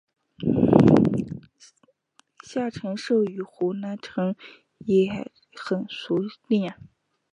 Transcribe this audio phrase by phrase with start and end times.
[2.43, 4.35] 夏承焘与胡兰成
[4.79, 6.17] 也很熟
[6.49, 6.73] 稔。